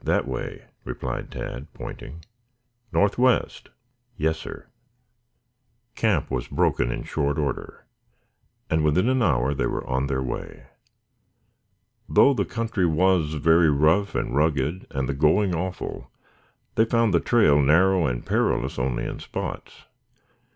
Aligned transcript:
That 0.03 0.27
way," 0.27 0.65
replied 0.83 1.31
Tad, 1.31 1.71
pointing. 1.75 2.25
"Northwest?" 2.91 3.69
"Yes, 4.17 4.39
sir." 4.39 4.65
Camp 5.93 6.31
was 6.31 6.47
broken 6.47 6.91
in 6.91 7.03
short 7.03 7.37
order 7.37 7.85
and 8.67 8.83
within 8.83 9.07
an 9.07 9.21
hour 9.21 9.53
they 9.53 9.67
were 9.67 9.85
on 9.85 10.07
their 10.07 10.23
way. 10.23 10.65
Though 12.09 12.33
the 12.33 12.45
country 12.45 12.87
was 12.87 13.35
very 13.35 13.69
rough 13.69 14.15
and 14.15 14.35
rugged 14.35 14.87
and 14.89 15.07
the 15.07 15.13
going 15.13 15.53
awful, 15.53 16.09
they 16.73 16.85
found 16.85 17.13
the 17.13 17.19
trail 17.19 17.61
narrow 17.61 18.07
and 18.07 18.25
perilous 18.25 18.79
only 18.79 19.05
in 19.05 19.19
spots. 19.19 19.85